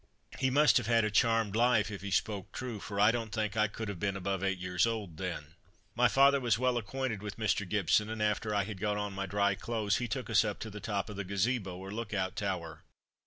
He 0.39 0.49
must 0.49 0.77
have 0.77 0.87
had 0.87 1.03
a 1.05 1.11
charmed 1.11 1.55
life, 1.55 1.91
if 1.91 2.01
he 2.01 2.09
spoke 2.09 2.51
true, 2.53 2.79
for 2.79 2.99
I 2.99 3.11
don't 3.11 3.31
think 3.31 3.55
I 3.55 3.67
could 3.67 3.87
have 3.87 3.99
been 3.99 4.17
above 4.17 4.43
eight 4.43 4.57
years 4.57 4.87
old 4.87 5.17
then. 5.17 5.53
My 5.93 6.07
father 6.07 6.39
was 6.39 6.57
well 6.57 6.79
acquainted 6.79 7.21
with 7.21 7.37
Mr. 7.37 7.69
Gibson, 7.69 8.09
and 8.09 8.19
after 8.19 8.51
I 8.55 8.63
had 8.63 8.81
got 8.81 8.97
on 8.97 9.13
my 9.13 9.27
dry 9.27 9.53
clothes, 9.53 9.97
he 9.97 10.07
took 10.07 10.27
us 10.27 10.43
up 10.43 10.57
to 10.61 10.71
the 10.71 10.79
top 10.79 11.07
of 11.11 11.17
the 11.17 11.23
Gazebo, 11.23 11.77
or 11.77 11.91
look 11.91 12.15
out 12.15 12.35
tower. 12.35 12.81